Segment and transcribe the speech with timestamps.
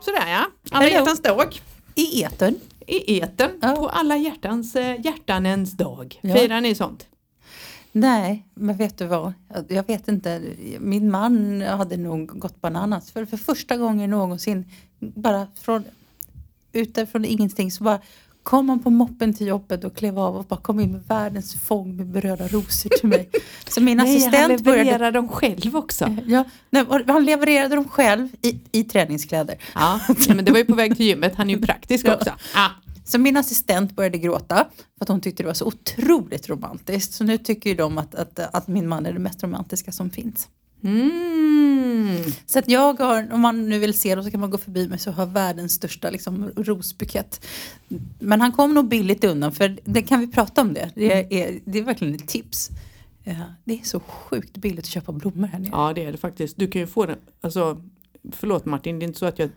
[0.00, 0.96] Sådär ja, alla Hello.
[0.98, 1.60] hjärtans dag.
[1.94, 2.54] I etern.
[2.86, 3.74] I eten Ja.
[3.76, 6.18] på alla hjärtans eh, hjärtanens dag.
[6.20, 6.34] Ja.
[6.34, 7.06] Firar ni sånt?
[7.92, 9.32] Nej, men vet du vad?
[9.54, 10.42] Jag- Jag vet inte.
[10.80, 13.10] Min man hade nog gått bananas.
[13.10, 14.64] För, för första gången någonsin,
[14.98, 15.84] bara från
[16.72, 18.00] utifrån ingenting så bara
[18.42, 21.54] kom han på moppen till jobbet och klev av och bara kom in med världens
[21.54, 23.30] fång med berörda rosor till mig.
[23.68, 25.10] Så min Nej, han assistent började...
[25.10, 26.16] dem själv också.
[26.26, 29.58] Ja, nej, han levererade dem själv i, i träningskläder.
[29.74, 32.14] Ja, nej, men det var ju på väg till gymmet, han är ju praktisk Ja.
[32.14, 32.32] också.
[32.54, 32.70] Ja.
[33.04, 34.66] Så min assistent började gråta
[34.98, 37.12] för att hon tyckte det var så otroligt romantiskt.
[37.12, 40.10] Så nu tycker ju de att, att, att min man är det mest romantiska som
[40.10, 40.48] finns.
[40.82, 42.22] Mm.
[42.46, 44.88] Så att jag har, om man nu vill se det så kan man gå förbi
[44.88, 47.46] mig så har världens största liksom, rosbukett.
[48.18, 50.90] Men han kom nog billigt undan för det kan vi prata om det.
[50.94, 52.70] Det är, det är verkligen ett tips.
[53.24, 55.70] Ja, det är så sjukt billigt att köpa blommor här nere.
[55.72, 56.56] Ja det är det faktiskt.
[56.56, 57.82] Du kan ju få den, alltså
[58.32, 59.50] förlåt Martin, det är inte så att jag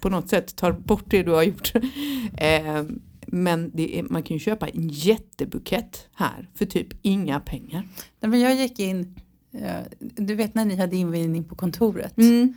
[0.00, 1.72] på något sätt tar bort det du har gjort.
[2.36, 2.82] Eh,
[3.26, 7.88] men är, man kan ju köpa en jättebukett här för typ inga pengar.
[8.20, 9.20] Nej, men jag gick in,
[9.98, 12.18] du vet när ni hade invigning på kontoret.
[12.18, 12.54] Mm.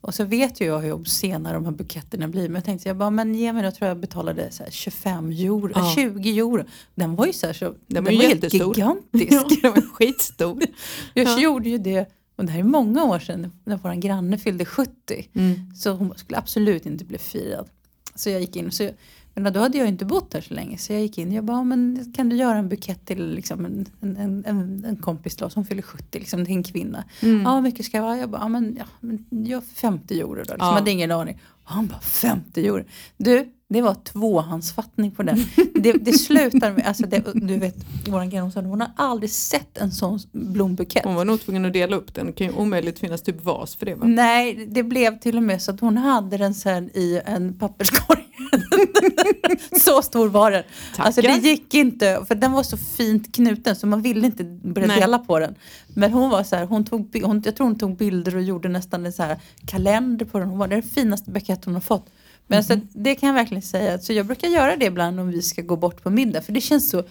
[0.00, 2.42] Och så vet ju jag hur sena de här buketterna blir.
[2.48, 5.30] Men jag tänkte jag bara, men ge mig då tror jag betalade så här 25
[5.30, 5.92] euro, Ja.
[5.94, 6.64] 20 euro.
[6.94, 9.32] Den var ju så här så, den var var, ju helt gigantisk.
[9.32, 10.62] Ja, den var skitstor.
[11.14, 11.40] Jag Ja.
[11.40, 15.28] gjorde ju det, och det här är många år sedan, när vår granne fyllde 70.
[15.34, 15.74] Mm.
[15.74, 17.68] Så hon skulle absolut inte bli firad.
[18.14, 18.90] Så jag gick in och så,
[19.34, 20.78] men då hade jag inte bott där så länge.
[20.78, 23.64] Så jag gick in och jag bara, men kan du göra en bukett till liksom
[23.64, 27.04] en, en, en, en kompis då, som fyller 70, liksom, till en kvinna.
[27.20, 27.42] Mm.
[27.42, 28.16] Ja, hur mycket ska jag ha?
[28.16, 30.38] Jag bara, men, ja, men gör 50 euro då.
[30.38, 30.56] Liksom.
[30.58, 30.66] Ja.
[30.66, 31.40] Jag hade ingen aning.
[31.64, 32.84] Han bara, 50 euro.
[33.16, 35.38] Du, det var tvåhandsfattning på den.
[35.74, 37.76] det, det slutar med, alltså det, du vet,
[38.08, 41.04] våran granne hon har aldrig sett en sån blombukett.
[41.04, 42.26] Hon var nog tvungen att dela upp den.
[42.26, 44.06] Det kan ju omöjligt finnas typ vas för det va?
[44.06, 48.24] Nej, det blev till och med så att hon hade den sen i en papperskorg.
[49.80, 50.62] så stor var den.
[50.90, 51.04] Tackar.
[51.06, 54.86] Alltså det gick inte, för den var så fint knuten så man ville inte börja
[54.86, 55.00] Nej.
[55.00, 55.54] dela på den.
[55.88, 58.68] Men hon var så här, hon tog, hon, jag tror hon tog bilder och gjorde
[58.68, 60.48] nästan en så här kalender på den.
[60.48, 62.06] Hon var det är den finaste bukett hon har fått.
[62.46, 62.64] Men Mhm.
[62.64, 63.98] så att det kan jag verkligen säga.
[63.98, 66.42] Så jag brukar göra det ibland om vi ska gå bort på middag.
[66.42, 67.02] För det känns så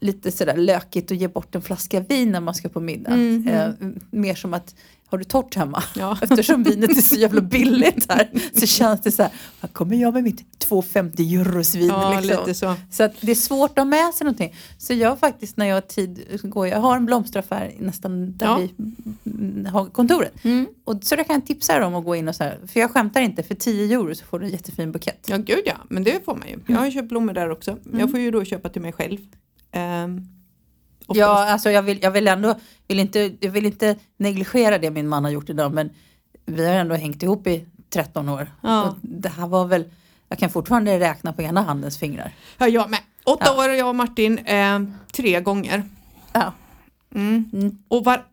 [0.00, 3.16] lite sådär lökigt att ge bort en flaska vin när man ska på middag.
[3.16, 3.48] Mhm.
[3.48, 3.70] Eh,
[4.10, 4.74] mer som att,
[5.10, 5.82] har du torrt hemma?
[5.96, 6.18] Ja.
[6.22, 8.30] Eftersom vinet är så jävla billigt här
[8.60, 11.86] så känns det så här, här kommer jag med mitt 2,50 euros vin.
[11.86, 12.54] Ja, liksom.
[12.54, 12.74] så.
[12.90, 14.54] Så att det är svårt att ha med sig någonting.
[14.78, 18.56] Så jag faktiskt när jag har tid, går jag har en blomsteraffär nästan där Ja.
[18.56, 18.74] vi
[19.30, 20.44] mm, har kontoret.
[20.44, 20.66] Mm.
[20.84, 22.90] Och så där kan jag tipsa om att gå in och så här, för jag
[22.90, 25.26] skämtar inte, för 10 euro så får du en jättefin bukett.
[25.28, 26.58] Ja gud ja, men det får man ju.
[26.66, 27.76] Jag har ju köpt blommor där också.
[27.92, 29.18] Jag får ju då köpa till mig själv.
[30.04, 30.37] Um,
[31.14, 32.54] Ja, alltså jag vill, jag vill ändå,
[32.88, 35.90] vill inte, jag vill inte negligera det min man har gjort idag men
[36.46, 38.52] vi har ändå hängt ihop i 13 år.
[38.62, 38.88] Ja.
[38.88, 39.84] Och det här var väl,
[40.28, 42.32] jag kan fortfarande räkna på ena handens fingrar.
[42.58, 43.00] Ja, jag med.
[43.24, 43.64] Åtta Ja.
[43.64, 44.80] år jag och Martin, eh,
[45.12, 45.82] tre gånger.
[46.32, 46.52] Ja.
[47.14, 47.50] Mm.
[47.52, 47.78] Mm.
[47.88, 48.24] Och var,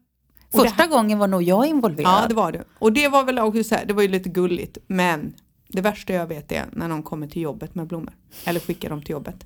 [0.51, 2.23] och Första gången var nog jag involverad.
[2.23, 2.63] Ja, det var det.
[2.79, 4.77] Och det var väl också så här, det var ju lite gulligt.
[4.87, 5.33] Men
[5.67, 8.13] det värsta jag vet är när någon kommer till jobbet med blommor.
[8.45, 9.45] Eller skickar dem till jobbet.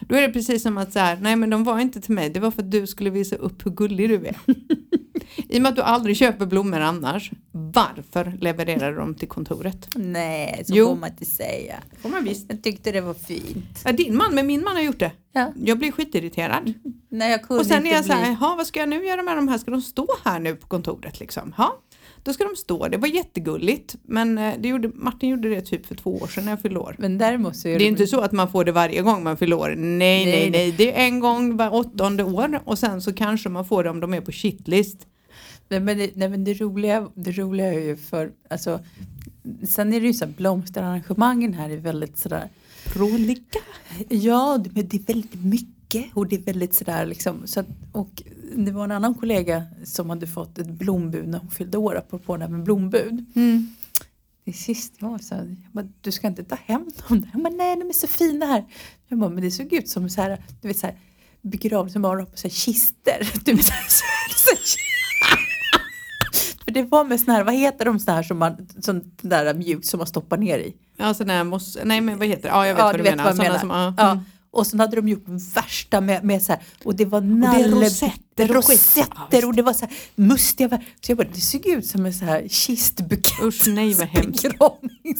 [0.00, 2.30] Då är det precis som att så här, nej men de var inte till mig,
[2.30, 4.36] det var för att du skulle visa upp hur gullig du är.
[5.48, 9.88] I och med att du aldrig köper blommor annars, varför levererar du dem till kontoret?
[9.94, 10.86] Nej, så Jo.
[10.86, 11.76] får man inte säga.
[12.02, 12.46] får man visst.
[12.48, 13.82] Jag tyckte det var fint.
[13.84, 15.12] Ja, din man, men min man har gjort det.
[15.32, 15.52] Ja.
[15.64, 16.74] Jag blir skitirriterad.
[17.08, 18.36] Nej, jag kunde Och sen är jag så här, bli...
[18.40, 19.58] jaha vad ska jag nu göra med de här?
[19.58, 21.54] Ska de stå här nu på kontoret liksom?
[21.58, 21.78] Ja,
[22.22, 22.88] då ska de stå.
[22.88, 23.96] Det var jättegulligt.
[24.02, 26.78] Men eh, det gjorde, Martin gjorde det typ för två år sedan när jag fyllde
[26.80, 26.96] år.
[26.98, 29.36] Men däremot så är Det är inte så att man får det varje gång man
[29.36, 29.68] fyller år.
[29.76, 30.72] Nej, nej, Nej, nej.
[30.72, 34.00] Det är en gång var åttonde år och sen så kanske man får det om
[34.00, 35.06] de är på shitlist.
[35.68, 38.80] Nej men, det, nej men det roliga, det roliga är ju för, alltså,
[39.68, 42.48] sen är det ju så här blomsterarrangemangen här är väldigt sådär,
[42.84, 43.58] Prolika.
[44.08, 45.68] ja det- men det är väldigt mycket
[46.14, 48.22] och det är väldigt sådär liksom, så att, och
[48.56, 52.36] det var en annan kollega som hade fått ett blombud när hon fyllde år, apropå
[52.36, 53.24] det här med blombud.
[53.36, 53.74] Mm.
[54.44, 57.30] Det sist jag var så här, jag bara, du ska inte ta hem dem där.
[57.32, 58.64] Jag bara, nej de är så fina här.
[59.08, 60.98] Jag bara, men det såg ut som så här, du vet så här
[61.42, 63.32] begravelse bara på så här kister.
[63.44, 64.58] Du vet, så här, så här,
[66.64, 69.54] För det var med såna här, vad heter de såna här som man, som där
[69.54, 70.74] mjukt som man stoppar ner i?
[70.96, 72.48] Ja, sån mos- nej men vad heter det?
[72.48, 73.24] Ja, jag vet Ja, vad du vet menar.
[73.24, 73.58] vad jag menar.
[73.58, 73.94] Som, ja.
[73.98, 74.20] Ja.
[74.58, 75.24] Och sen hade de gjort
[75.54, 78.94] värsta med, med så här, och det var nalle, rosetter och skit.
[78.96, 80.68] Ja, rosetter och det var så här mustiga,
[81.00, 83.42] så jag bara, det såg ut som en så här kistbukett.
[83.42, 84.46] Usch nej vad hemskt.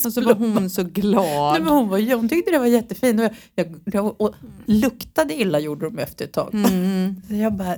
[0.04, 1.52] Och så var hon så glad.
[1.52, 4.34] Nej, men hon, var, hon tyckte det var jättefint och, jag, jag, jag, och
[4.66, 6.54] luktade illa gjorde de efter ett tag.
[6.54, 7.22] Mm.
[7.28, 7.76] Så jag bara,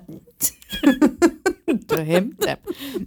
[1.78, 2.56] Ta hem det.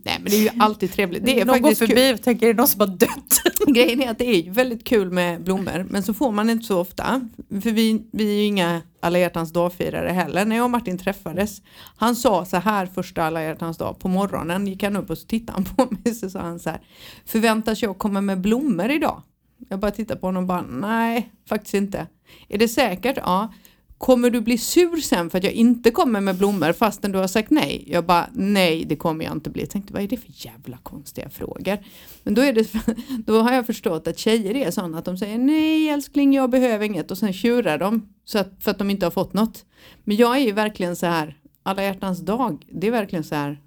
[0.03, 1.25] Nej men det är ju alltid trevligt.
[1.25, 3.41] Det är någon går förbi och tänker, är det någon som har dött?
[3.67, 6.79] Grejen är att det är väldigt kul med blommor men så får man inte så
[6.79, 7.29] ofta.
[7.49, 10.45] För vi, vi är ju inga alla hjärtans dag-firare heller.
[10.45, 11.61] När jag och Martin träffades,
[11.95, 15.27] han sa så här första alla hjärtans dag på morgonen, gick han upp och så
[15.27, 16.81] tittade han på mig så sa han så här,
[17.25, 19.21] förväntas jag komma med blommor idag?
[19.69, 22.07] Jag bara tittade på honom och bara, nej faktiskt inte.
[22.49, 23.17] Är det säkert?
[23.17, 23.53] Ja.
[24.03, 27.27] Kommer du bli sur sen för att jag inte kommer med blommor fastän du har
[27.27, 27.83] sagt nej?
[27.87, 29.61] Jag bara, nej det kommer jag inte bli.
[29.61, 31.77] Jag tänkte, vad är det för jävla konstiga frågor?
[32.23, 32.73] Men då, är det,
[33.25, 36.85] då har jag förstått att tjejer är sådana att de säger nej älskling jag behöver
[36.85, 39.65] inget och sen tjurar de så att, för att de inte har fått något.
[40.03, 43.61] Men jag är ju verkligen så här, alla hjärtans dag, det är verkligen så här,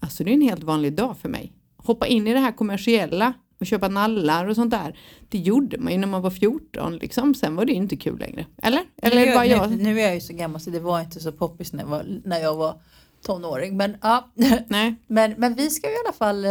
[0.00, 1.52] alltså det är en helt vanlig dag för mig.
[1.76, 4.98] Hoppa in i det här kommersiella och köpa nallar och sånt där.
[5.28, 8.18] Det gjorde man ju när man var 14 liksom, sen var det ju inte kul
[8.18, 8.46] längre.
[8.62, 8.82] Eller?
[9.02, 9.70] Eller det bara nu, jag?
[9.70, 11.88] nu, nu är jag ju så gammal så det var inte så poppis när jag
[11.88, 12.80] var, när jag var
[13.26, 13.76] tonåring.
[13.76, 14.30] Men, ja.
[14.66, 14.94] Nej.
[15.06, 16.50] men, men vi ska ju i alla fall eh,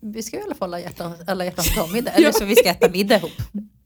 [0.00, 2.10] vi ska i alla fall ha hjärtan, alla hjärtans dag-middag.
[2.10, 3.30] Eller så vi ska äta middag ihop.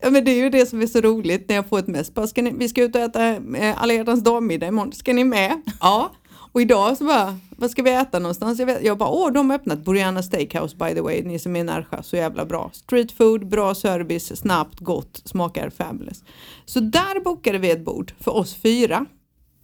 [0.00, 2.14] Ja men det är ju det som är så roligt när jag får ett mess.
[2.14, 4.92] Bara, ska ni, vi ska ut och äta eh, alla hjärtans dag-middag imorgon.
[4.92, 5.62] Ska ni med?
[5.80, 6.12] Ja.
[6.54, 8.58] Och idag så bara, vad ska vi äta någonstans?
[8.58, 11.56] Jag, vet, jag bara, åh de har öppnat Boriana Steakhouse by the way, ni som
[11.56, 12.70] är i Närsjö, så jävla bra.
[12.72, 16.24] Street food, bra service, snabbt, gott, smakar fabulous.
[16.64, 19.06] Så där bokade vi ett bord för oss fyra.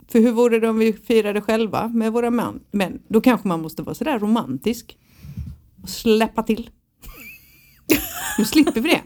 [0.09, 2.61] För hur vore det om vi firade själva med våra män?
[2.71, 4.99] Men då kanske man måste vara sådär romantisk.
[5.83, 6.71] Och släppa till.
[8.39, 9.03] Nu slipper vi det.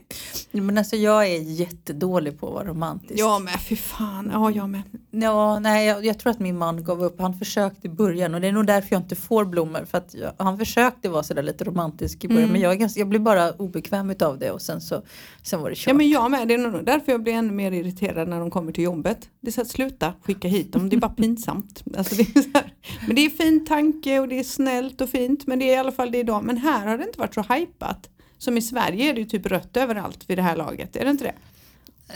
[0.61, 3.15] Men alltså jag är jättedålig på att vara romantisk.
[3.21, 4.83] Ja men fy fan, ja jag med.
[5.11, 7.21] Ja, nej, jag, jag tror att min man gav upp.
[7.21, 9.85] Han försökte i början och det är nog därför jag inte får blommor.
[9.91, 12.53] För att jag, han försökte vara sådär lite romantisk i början Mm.
[12.53, 15.03] men jag, är ganska, jag blir bara obekväm utav det och sen så
[15.43, 15.87] sen var det kört.
[15.87, 18.51] Ja men jag med, det är nog därför jag blir ännu mer irriterad när de
[18.51, 19.19] kommer till jobbet.
[19.41, 21.83] Det är så att sluta skicka hit dem, det är bara pinsamt.
[21.99, 22.73] Alltså, det är så här.
[23.07, 25.77] Men det är fin tanke och det är snällt och fint men det är i
[25.77, 26.45] alla fall det idag.
[26.45, 28.09] Men här har det inte varit så hypat.
[28.45, 31.11] Som i Sverige är det ju typ rött överallt vid det här laget, är det
[31.11, 31.35] inte det?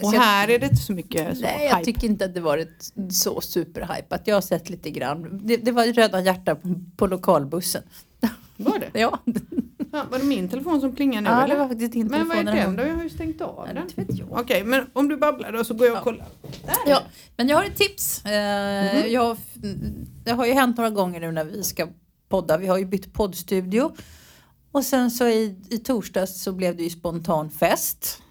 [0.06, 1.84] Och jag- här är det inte så mycket så Nej, jag hype.
[1.84, 4.22] tycker inte att det varit så superhypat.
[4.24, 5.40] Jag har sett lite grann.
[5.46, 7.82] Det, det var röda hjärtan på, på lokalbussen.
[8.56, 8.90] Var det?
[9.00, 9.18] Ja,
[9.92, 11.54] Ja, var det min telefon som plingar nu ja eller?
[11.54, 12.76] det var faktiskt din men vad är telefon.
[12.76, 12.82] den då?
[12.90, 13.82] Jag har ju stängt av den.
[13.82, 14.32] inte vet jag.
[14.32, 16.02] Okej, men om du babblar då så går jag och Ja.
[16.04, 16.26] kollar.
[16.66, 17.02] Där är Ja,
[17.36, 18.24] men jag har ett tips.
[18.24, 19.12] Eh, Mhm.
[19.12, 19.36] jag,
[20.24, 21.86] det har ju hänt några gånger nu när vi ska
[22.28, 22.56] podda.
[22.58, 23.92] Vi har ju bytt poddstudio.
[24.78, 28.22] Och sen så i, i torsdags så blev det ju spontan fest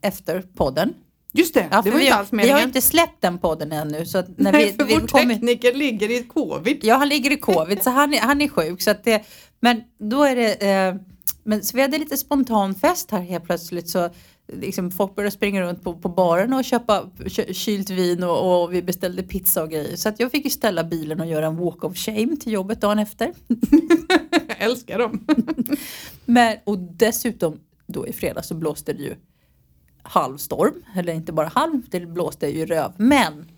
[0.00, 0.94] efter podden.
[1.32, 2.58] Just det, Ja, det var vi, inte har, alls vi har meningen.
[2.58, 4.06] ju inte släppt den podden ännu.
[4.06, 6.78] Så när Nej, vi, för vi vår kommer, tekniker ligger i covid.
[6.82, 8.82] Ja, han ligger i covid så han, är- han är sjuk.
[8.82, 9.24] Så att det,
[9.60, 10.70] men då är det...
[10.70, 10.94] Eh,
[11.44, 13.88] men, så vi hade lite spontan fest här helt plötsligt.
[13.88, 14.10] Så
[14.46, 18.74] liksom, folk började springa runt på, på baren och köpa kö, kylt vin och, och
[18.74, 19.96] vi beställde pizza och grejer.
[19.96, 22.80] Så att jag fick ju ställa bilen och göra en walk of shame till jobbet
[22.80, 23.32] dagen efter.
[24.48, 25.26] Jag älskar dem.
[26.24, 29.14] Men, och dessutom då i fredags så blåste det ju
[30.02, 30.74] halvstorm.
[30.96, 32.92] Eller inte bara halv, det blåste ju röv.
[32.96, 33.50] Men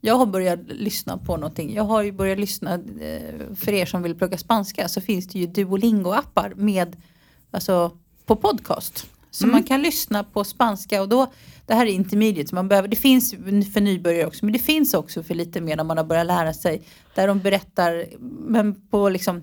[0.00, 1.74] jag har börjat lyssna på någonting.
[1.74, 5.38] Jag har ju börjat lyssna, eh, för er som vill plugga spanska så finns det
[5.38, 6.96] ju Duolingo-appar med,
[7.50, 9.06] alltså på podcast.
[9.34, 11.32] Så man kan lyssna på spanska och då,
[11.66, 13.30] det här är intermediate, man behöver, det finns
[13.72, 16.54] för nybörjare också, men det finns också för lite mer när man har börjat lära
[16.54, 16.82] sig.
[17.14, 18.06] Där de berättar,
[18.48, 19.42] men på liksom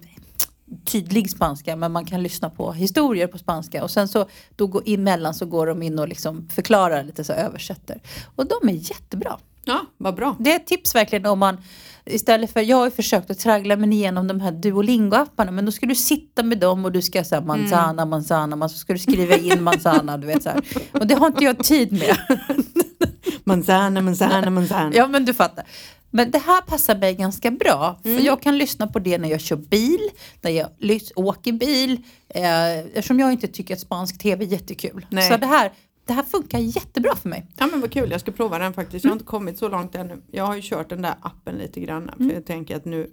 [0.85, 4.25] tydlig spanska men man kan lyssna på historier på spanska och sen så
[4.55, 8.01] då går emellan så går de in och liksom förklarar lite så översätter.
[8.35, 9.39] Och de är jättebra.
[9.65, 10.35] Ja, vad bra.
[10.39, 11.57] Det är ett tips verkligen om man
[12.05, 15.71] istället för, jag har ju försökt att traggla mig igenom de här Duolingo-apparna men då
[15.71, 18.99] ska du sitta med dem och du ska säga manzana, manzana, man så ska du
[18.99, 20.61] skriva in manzana, du vet så här.
[20.91, 22.17] Och det har inte jag tid med.
[23.43, 24.91] Manzana, manzana, manzana.
[24.95, 25.65] Ja men du fattar.
[26.09, 27.99] Men det här passar mig ganska bra.
[28.03, 30.09] För jag kan lyssna på det när jag kör bil,
[30.41, 30.69] när jag
[31.15, 32.01] åker bil.
[32.29, 35.05] Eh, eftersom jag inte tycker att spansk tv är jättekul.
[35.09, 35.29] Nej.
[35.29, 35.71] Så det här,
[36.05, 37.47] det här funkar jättebra för mig.
[37.57, 39.05] Ja men vad kul, jag ska prova den faktiskt.
[39.05, 40.21] Jag har inte kommit så långt ännu.
[40.31, 42.11] Jag har ju kört den där appen lite grann.
[42.17, 43.09] För jag tänker att nu,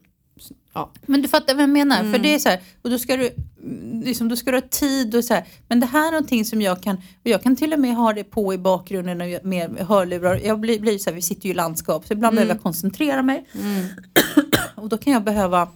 [0.72, 0.92] ja.
[1.06, 2.00] Men du fattar vad jag menar.
[2.00, 2.12] Mm.
[2.12, 3.30] För det är så här, och då ska du,
[3.62, 5.44] mm, liksom, då ska du ha tid och så här.
[5.68, 8.12] Men det här är någonting som jag kan, och jag kan till och med ha
[8.12, 10.40] det på i bakgrunden och med hörlurar.
[10.44, 13.22] Jag blir, blir så här, vi sitter ju i landskap så ibland behöver jag koncentrera
[13.22, 13.46] mig.
[13.54, 13.86] Mm.
[14.74, 15.68] och då kan jag behöva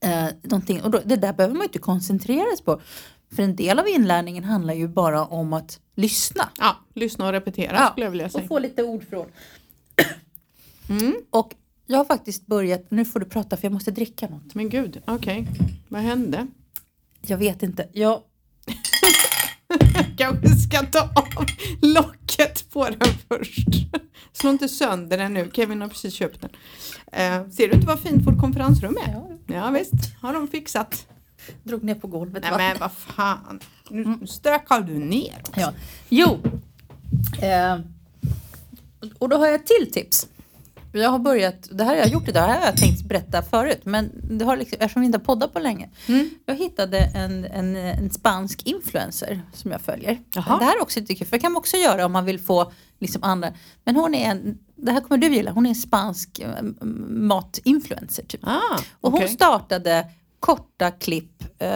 [0.00, 0.82] eh, någonting.
[0.82, 2.80] Och då, det där behöver man ju inte koncentrera sig på.
[3.32, 6.48] För en del av inlärningen handlar ju bara om att lyssna.
[6.58, 8.42] Ja, lyssna och repetera Ja, skulle jag vilja säga.
[8.42, 9.26] Och få lite ordförråd.
[10.88, 11.14] Mm.
[11.30, 11.54] Och
[11.86, 14.54] jag har faktiskt börjat, nu får du prata för jag måste dricka något.
[14.54, 15.46] Men gud, okej.
[15.88, 16.46] Vad hände?
[17.20, 17.88] Jag vet inte.
[17.92, 18.20] Jag,
[20.16, 21.46] kanske ska ta av
[21.82, 23.68] locket på den först.
[24.32, 26.50] Slå inte sönder den nu, Kevin har precis köpt den.
[27.12, 29.12] Eh, ser du inte vad fint vårt konferensrum är?
[29.12, 29.28] Ja.
[29.46, 31.06] Ja visst, har de fixat.
[31.62, 32.42] Drog ner på golvet.
[32.42, 32.58] Nej va?
[32.58, 33.60] men vad fan,
[33.90, 35.42] nu stökar du ner.
[35.56, 35.72] Ja.
[36.08, 36.38] Jo.
[37.42, 37.78] Eh,
[39.18, 40.26] och då har jag ett till tips.
[40.92, 43.42] Jag har börjat, det här har jag gjort idag, det här har jag tänkt berätta
[43.42, 43.80] förut.
[43.84, 45.88] Men det har liksom, eftersom vi inte har poddat på länge.
[46.06, 46.30] Mm.
[46.46, 50.18] Jag hittade en, en, en spansk influencer som jag följer.
[50.34, 50.58] Jaha.
[50.58, 52.40] Det här är också lite kul, för det kan man också göra om man vill
[52.40, 53.52] få liksom andra.
[53.84, 56.48] Men hon är en, det här kommer du gilla, hon är en spansk eh,
[57.08, 58.24] matinfluencer.
[58.24, 58.40] Typ.
[58.46, 60.06] Ah, Och hon startade
[60.40, 61.68] korta klipp eh,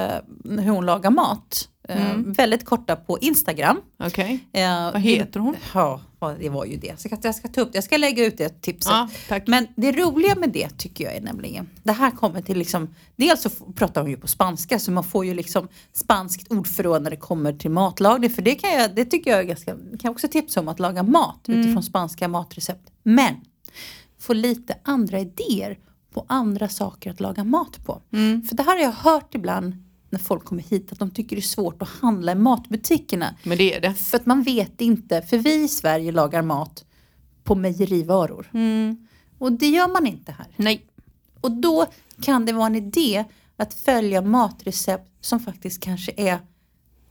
[0.45, 1.69] hur hon lagar mat.
[1.89, 2.33] Eh, Mm.
[2.33, 3.81] Väldigt korta på Instagram.
[4.05, 5.57] Okej, Eh, vad heter hon?
[5.75, 6.01] Ja,
[6.41, 7.01] det var ju det.
[7.01, 7.77] Så jag, ska, jag ska ta upp det.
[7.77, 8.93] Jag ska lägga ut det tipset.
[9.29, 9.47] Tack.
[9.47, 13.43] Men det roliga med det tycker jag är nämligen, det här kommer till liksom, dels
[13.43, 17.17] så pratar hon ju på spanska så man får ju liksom spanskt ordförråd när det
[17.17, 18.31] kommer till matlagning.
[18.31, 20.81] För det kan jag, det tycker jag är ganska, kan jag också tipsa om att
[20.81, 21.61] laga mat Mm.
[21.61, 22.91] utifrån spanska matrecept.
[23.03, 23.35] Men
[24.21, 25.79] få lite andra idéer
[26.11, 28.03] på andra saker att laga mat på.
[28.13, 28.43] Mm.
[28.43, 31.41] För det här har jag hört ibland när folk kommer hit att de tycker det
[31.41, 33.35] är svårt att handla i matbutikerna.
[33.43, 33.95] Men det är det.
[33.95, 36.85] För att man vet inte, för vi i Sverige lagar mat
[37.45, 38.51] på mejerivaror.
[39.39, 40.47] Och det gör man inte här.
[40.57, 40.87] Nej.
[41.41, 41.87] Och då
[42.23, 43.25] kan det vara en idé
[43.57, 46.39] att följa matrecept som faktiskt kanske är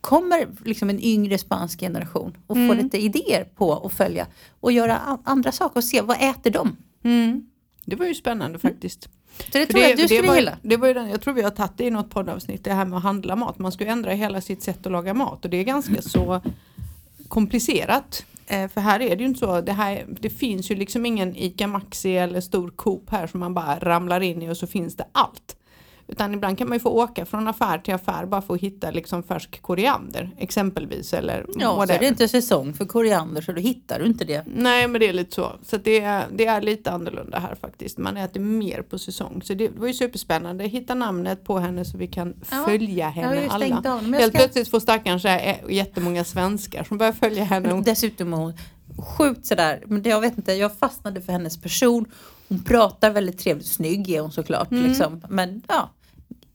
[0.02, 4.28] kommer liksom en yngre spansk generation och få lite idéer på att följa
[4.60, 6.78] och göra andra saker och se vad äter de.
[7.04, 7.49] Mm.
[7.90, 9.10] Det var ju spännande faktiskt.
[9.38, 10.58] Så det För tror jag att du skulle var, gilla.
[10.62, 12.86] Det var ju den, jag tror vi har tagit det i något poddavsnitt, det här
[12.86, 13.60] med att handla mat.
[13.60, 16.42] Man ska ju ändra hela sitt sätt att laga mat och det är ganska så
[17.28, 18.26] komplicerat.
[18.48, 21.36] Eh, för här är det ju inte så, det, här, det finns ju liksom ingen
[21.36, 24.96] ICA Maxi eller stor Coop här som man bara ramlar in i och så finns
[24.96, 25.56] det allt.
[26.12, 28.92] Utan ibland kan man ju få åka från affär till affär bara för att hitta
[28.92, 31.14] liksom färsk koriander exempelvis.
[31.14, 32.00] Eller Ja, så är whatever.
[32.00, 34.44] det inte säsong för koriander så då hittar du inte det.
[34.56, 35.52] Nej men det är lite så.
[35.64, 37.98] Så det, är, det är lite annorlunda här faktiskt.
[37.98, 39.42] Man äter mer på säsong.
[39.44, 40.64] Så det var ju superspännande.
[40.64, 43.66] Hitta namnet på henne så vi kan Ja, följa henne alla.
[43.94, 47.82] av Helt ska- plötsligt får stackaren så här, eh, jättemånga svenskar som börjar följa henne.
[47.86, 48.54] Dessutom är hon
[49.18, 52.06] sjukt sådär, men det, jag vet inte, jag fastnade för hennes person.
[52.50, 54.72] Hon pratar väldigt trevligt, snygg är hon såklart.
[54.72, 54.84] Mm.
[54.88, 55.22] Liksom.
[55.30, 55.90] Men ja,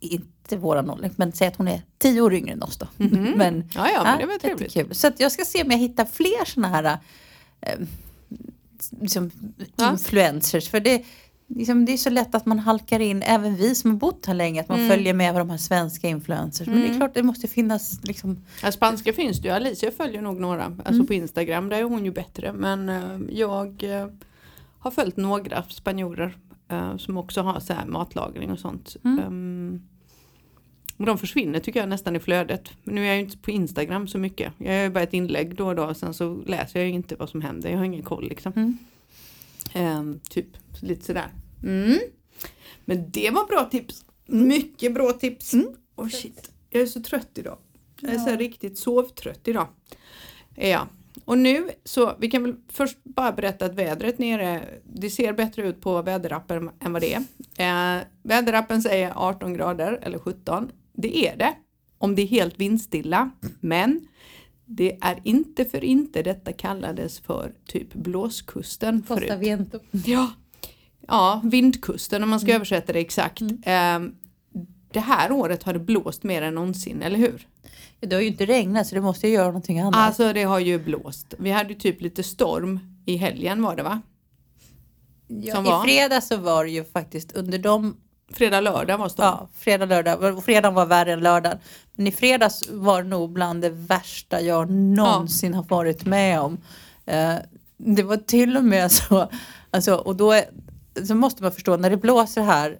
[0.06, 2.86] inte våran ålder, men säg att hon är tio år yngre än oss då.
[2.96, 3.68] Men, Mhm.
[3.74, 4.76] Ja, ja, men det var trevligt.
[4.76, 4.94] jättekul.
[4.94, 6.98] Så att jag ska se om jag hittar fler sådana här
[7.60, 7.78] eh,
[9.00, 9.30] liksom,
[9.76, 9.90] Ja.
[9.92, 10.68] influencers.
[10.68, 11.02] För det,
[11.48, 14.34] liksom, det är så lätt att man halkar in, även vi som har bott här
[14.34, 14.90] länge, att man Mm.
[14.90, 16.66] följer med de här svenska influencers.
[16.68, 19.54] Men det är klart det måste finnas liksom, Ja, spanska finns det ju.
[19.54, 20.64] Alicia följer nog några.
[20.64, 21.06] Alltså Mm.
[21.06, 22.52] på Instagram, där är hon ju bättre.
[22.52, 24.08] Men eh, jag eh,
[24.78, 26.36] har följt några spanjorer
[26.68, 28.96] eh, som också har så matlagning och sånt.
[29.04, 29.18] Mm.
[29.18, 29.82] Ehm,
[30.96, 32.70] och de försvinner tycker jag nästan i flödet.
[32.84, 34.52] Men nu är jag ju inte på Instagram så mycket.
[34.58, 35.94] Jag gör bara ett inlägg då och då.
[35.94, 37.70] Sen så läser jag ju inte vad som händer.
[37.70, 38.52] Jag har ingen koll liksom.
[38.56, 38.78] Mm.
[39.72, 40.46] Ehm, typ
[40.80, 41.28] lite sådär.
[41.62, 41.98] Mm.
[42.84, 44.04] Men det var bra tips.
[44.26, 45.54] Mycket bra tips.
[45.54, 45.66] Mm.
[45.96, 46.50] Oh, shit.
[46.70, 47.58] Jag är så trött idag.
[48.00, 48.36] Jag är så Ja.
[48.36, 49.66] riktigt sovtrött idag.
[50.54, 50.86] Jag.
[51.24, 55.68] Och nu så, vi kan väl först bara berätta att vädret nere, det ser bättre
[55.68, 57.96] ut på väderappen än vad det är.
[57.98, 60.70] Eh, väderappen säger 18 grader eller 17.
[60.94, 61.54] Det är det.
[61.98, 63.30] Om det är helt vindstilla.
[63.60, 64.08] Men
[64.64, 69.20] det är inte för inte detta kallades för typ blåskusten förut.
[69.20, 69.78] Costa Viento.
[69.90, 70.30] Ja,
[71.08, 73.42] ja vindkusten om man ska översätta det exakt.
[73.64, 74.14] Ehm,
[74.92, 77.46] det här året har det blåst mer än någonsin, eller hur?
[78.00, 79.96] Det har ju inte regnat så det måste ju göra någonting annat.
[79.96, 81.34] Alltså det har ju blåst.
[81.38, 84.02] Vi hade ju typ lite storm i helgen var det va?
[85.28, 87.96] ja, I fredag så var det ju faktiskt under de,
[88.34, 89.26] Fredag, lördag var storm.
[89.26, 91.58] ja, fredag, lördag, fredagen var värre än lördagen.
[91.94, 96.58] Men i fredags var det nog bland det värsta jag någonsin har varit med om.
[97.06, 97.34] Eh,
[97.76, 99.30] det var till och med så,
[99.70, 100.44] alltså, och då är,
[101.06, 102.78] så måste man förstå när det blåser här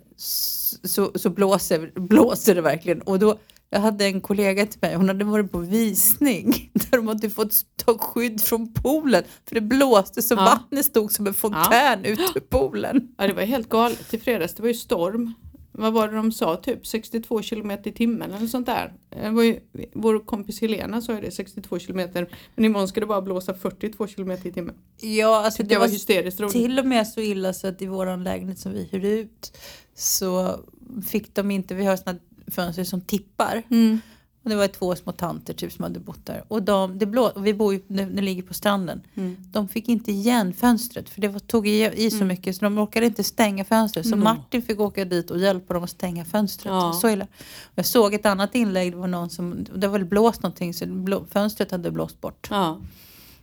[0.84, 3.02] så, så blåser, blåser det verkligen.
[3.02, 3.36] Och då,
[3.70, 7.54] jag hade en kollega till mig, hon hade varit på visning där de hade fått
[7.76, 10.44] ta skydd från poolen för det blåste så Ja.
[10.44, 13.08] vattnet stod som en fontän ut ur poolen.
[13.18, 14.54] Ja, det var helt galet i fredags.
[14.54, 15.34] Det var ju storm.
[15.76, 16.56] Vad var det de sa?
[16.56, 18.92] Typ 62 kilometer i timmen eller sånt där.
[19.08, 19.60] Det var ju,
[19.92, 22.28] vår kompis Helena sa ju det, 62 kilometer.
[22.54, 24.74] Men imorgon ska det bara blåsa 42 kilometer i timmen.
[25.00, 26.52] Ja, alltså det var var hysteriskt roligt.
[26.52, 29.58] till och med så illa så att i våran lägenhet som vi hyr ut
[29.94, 30.60] så
[31.08, 33.62] fick de inte, vi har såna fönster som tippar.
[33.70, 34.00] Mm.
[34.44, 36.44] Och det var två små tanter typ som hade bott där.
[36.48, 39.00] Och de, det blå, vi bor ju, det, det ligger på stranden.
[39.14, 39.36] Mm.
[39.52, 42.78] De fick inte igen fönstret för det var, tog i, i så mycket så de
[42.78, 44.06] orkade inte stänga fönstret.
[44.06, 44.24] Så Mm.
[44.24, 46.72] Martin fick åka dit och hjälpa dem att stänga fönstret.
[46.72, 46.92] Ja.
[46.92, 47.26] Så illa.
[47.74, 50.84] Jag såg ett annat inlägg, det var någon som, det var väl blåst någonting så
[50.84, 52.48] det blå, fönstret hade blåst bort.
[52.50, 52.80] Ja,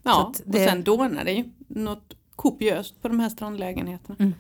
[0.04, 4.16] ja att och det- sen dånar det ju något kopiöst på de här strandlägenheterna.
[4.20, 4.34] Mm.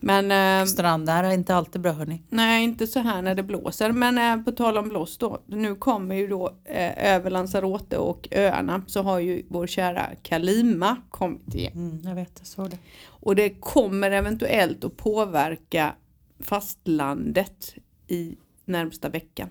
[0.00, 0.30] Men
[0.60, 2.22] eh, Strandnära är inte alltid bra hörni.
[2.28, 3.92] nej, inte så här när det blåser.
[3.92, 8.28] Men eh, på tal om blåst då, nu kommer ju då eh, över Lanzarote och
[8.30, 11.72] öarna så har ju vår kära Kalima kommit igen.
[11.72, 12.78] Mm, jag vet, jag såg det.
[13.06, 15.94] Och det kommer eventuellt att påverka
[16.40, 17.74] fastlandet
[18.08, 19.48] i närmsta veckan.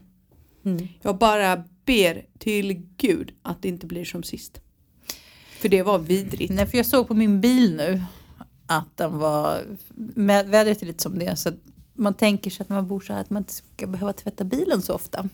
[0.66, 0.88] Mm.
[1.02, 4.62] Jag bara ber till Gud att det inte blir som sist.
[5.60, 6.54] För det var vidrigt.
[6.54, 8.02] Nej, för jag såg på min bil nu
[8.70, 9.62] att den var,
[10.16, 11.52] med, vädret är lite som det är, så
[11.94, 14.82] man tänker sig att man bor så här att man inte ska behöva tvätta bilen
[14.82, 15.26] så ofta.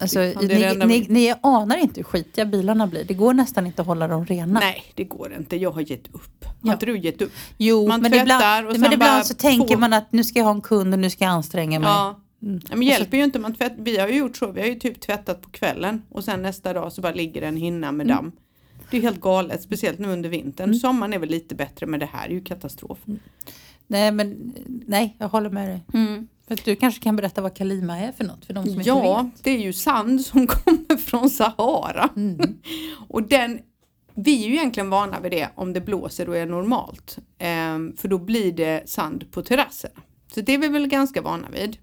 [0.00, 3.04] Alltså, Ja, ni, ni, ni anar inte hur skitiga bilarna blir.
[3.04, 4.60] Det går nästan inte att hålla dem rena.
[4.60, 5.56] Nej, det går inte.
[5.56, 6.44] Jag har gett upp.
[6.44, 6.72] Har Ja.
[6.72, 7.32] inte du gett upp?
[7.58, 10.46] Jo, Man men ibland, och men ibland så tänker två- man att nu ska jag
[10.46, 11.88] ha en kund och nu ska jag anstränga mig.
[11.88, 12.20] Ja.
[12.42, 12.60] Mm.
[12.68, 13.38] Men hjälper ju inte.
[13.38, 14.50] Man tvätt, vi har ju gjort så.
[14.52, 17.56] Vi har ju typ tvättat på kvällen och sen nästa dag så bara ligger en
[17.56, 18.32] hinna med Mm.
[18.90, 20.74] Det är helt galet, speciellt nu under vintern.
[20.74, 22.98] Sommaren är väl lite bättre men det här är ju katastrof.
[23.86, 24.54] Nej, men
[24.86, 25.80] nej, jag håller med dig.
[26.46, 28.88] För att du kanske kan berätta vad Kalima är för något för de som inte
[28.88, 29.44] Ja, vet.
[29.44, 32.08] det är ju sand som kommer från Sahara.
[32.16, 32.40] Mm.
[33.08, 33.58] Och den,
[34.14, 37.18] vi är ju egentligen vana vid det om det blåser och är normalt.
[37.38, 40.00] Ehm, för då blir det sand på terrasserna.
[40.34, 41.76] Så det är vi väl ganska vana vid.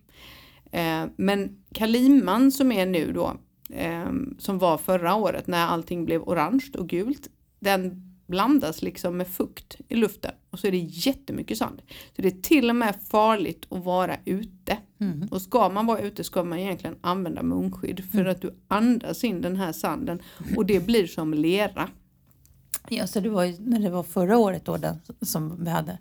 [0.72, 3.38] Ehm, men Kaliman som är nu då,
[3.74, 9.27] ehm, som var förra året när allting blev orange och gult, den blandas liksom med
[9.27, 11.81] fukt i luften och så är det jättemycket sand.
[12.15, 14.77] Så det är till och med farligt att vara ute.
[15.00, 15.27] Mm.
[15.31, 19.41] Och ska man vara ute ska man egentligen använda munskydd för att du andas in
[19.41, 20.21] den här sanden
[20.55, 21.89] och det blir som lera.
[22.89, 25.97] Ja, så det var ju, när det var förra året då den som vi hade.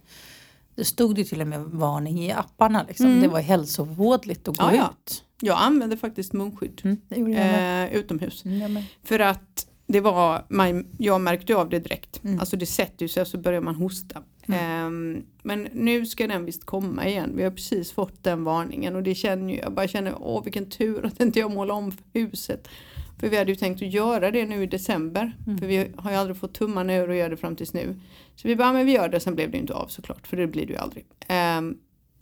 [0.75, 2.85] Det stod det till och med varning i apparna.
[2.88, 3.06] Liksom.
[3.06, 3.20] Mm.
[3.20, 4.94] Det var hälsovådligt att gå Ja, ja.
[5.40, 8.45] Jag använder faktiskt munskydd Mm, eh, utomhus.
[8.45, 8.83] Mm.
[9.02, 12.25] För att det var, man, jag märkte av det direkt.
[12.25, 12.40] Mm.
[12.40, 14.22] Alltså det sätter ju sig och så börjar man hosta.
[14.46, 17.33] Ehm, men nu ska den visst komma igen.
[17.37, 21.07] Vi har precis fått den varningen och det känner jag bara känner, åh vilken tur
[21.07, 22.68] att inte jag målar om huset.
[23.20, 25.37] För vi hade ju tänkt att göra det nu i december.
[25.46, 25.59] Mm.
[25.59, 28.01] För vi har ju aldrig fått tummarna ur och göra det fram tills nu.
[28.37, 30.27] Så vi bara, men vi gör det, sen blev det ju inte av såklart.
[30.27, 31.05] För det blir det ju aldrig.
[31.29, 31.79] Ehm,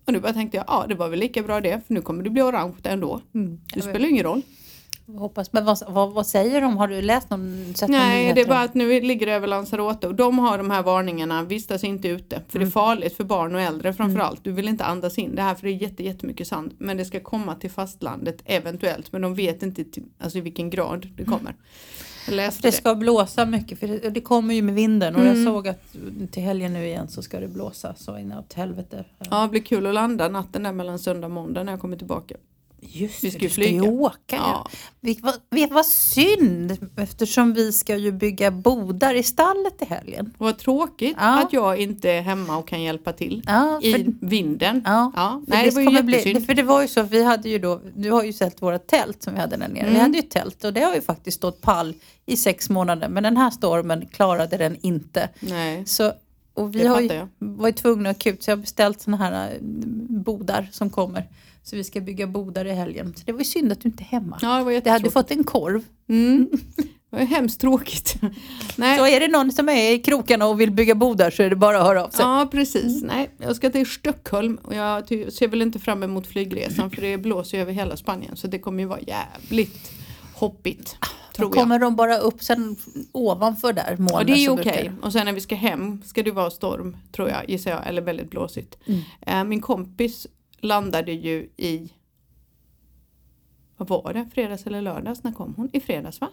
[0.06, 1.86] och nu bara tänkte jag, ja det var väl lika bra det.
[1.86, 3.20] För nu kommer det bli orange ändå.
[3.34, 3.60] Mm.
[3.74, 4.42] Det spelar ingen roll.
[5.06, 5.52] hoppas.
[5.52, 6.76] Men vad, vad, vad säger de?
[6.76, 7.74] Har du läst någon?
[7.74, 10.38] Sett någon Nej, nyheter det är bara att nu ligger det över Lanzarote och de
[10.38, 12.42] har de här varningarna, vistas inte ute.
[12.48, 12.68] För Mm.
[12.68, 14.44] det är farligt för barn och äldre framförallt.
[14.44, 16.74] Du vill inte andas in det här för det är jätte, jättemycket sand.
[16.78, 19.12] Men det ska komma till fastlandet eventuellt.
[19.12, 21.46] Men de vet inte till, alltså i vilken grad det kommer.
[21.50, 21.54] Jag
[22.28, 22.72] läste Det det.
[22.76, 25.36] ska blåsa mycket för det, det kommer ju med vinden och Mm.
[25.36, 25.96] jag såg att
[26.30, 29.04] till helgen nu igen så ska det blåsa så inåt helvete.
[29.30, 31.96] Ja, det blir kul att landa natten där mellan söndag och måndag när jag kommer
[31.96, 32.34] tillbaka.
[32.88, 33.84] Just Vi det, ska ju du ska ju flyga.
[33.90, 34.36] åka.
[34.36, 34.68] Ja.
[35.00, 40.34] Vet vad, vet vad synd eftersom vi ska ju bygga bodar i stallet i helgen.
[40.38, 41.42] vad tråkigt Ja.
[41.42, 43.42] att jag inte är hemma och kan hjälpa till.
[43.46, 44.82] Ja, för, I vinden.
[44.84, 46.40] ja, Ja, nej det var ju bli-.
[46.40, 49.22] För det var ju så, vi hade ju då, du har ju sett våra tält
[49.22, 49.84] som vi hade där nere.
[49.84, 50.00] Vi Mm.
[50.00, 51.94] hade ju tält och det har ju faktiskt stått pall
[52.26, 53.08] i sex månader.
[53.08, 55.28] Men den här stormen klarade den inte.
[55.40, 56.12] Nej, Så,
[56.54, 59.16] och vi Det har ju, var ju tvungna att akut så jag har beställt såna
[59.16, 59.56] här eh,
[60.08, 61.28] bodar som kommer.
[61.64, 63.14] Så vi ska bygga bodar i helgen.
[63.16, 64.38] Så det var ju synd att du inte är hemma.
[64.42, 65.84] ja, det var Du hade fått en korv.
[66.08, 66.48] Mm.
[67.10, 68.14] Det var hemskt tråkigt.
[68.76, 68.98] Nej.
[68.98, 71.56] Så är det någon som är i krokarna och vill bygga bodar så är det
[71.56, 72.20] bara att höra av sig.
[72.24, 76.90] Ja precis, nej jag ska till Stockholm och jag ser väl inte fram emot flygresan
[76.90, 79.92] för det blåser ju över hela Spanien så det kommer ju vara jävligt
[80.34, 80.96] hoppigt.
[81.00, 81.54] Då Tror jag.
[81.62, 82.76] kommer de bara upp sen
[83.12, 84.14] ovanför där molnen.
[84.20, 84.62] Och det är okej.
[84.90, 87.86] brukar- Och sen när vi ska hem ska det vara storm tror jag, gissar jag,
[87.86, 88.78] eller väldigt blåsigt.
[88.86, 89.00] Mm.
[89.20, 90.26] Eh, min kompis
[90.64, 91.92] landade ju i,
[93.76, 95.22] vad var det, fredags eller lördags?
[95.22, 95.70] När kom hon?
[95.72, 96.28] I fredags va?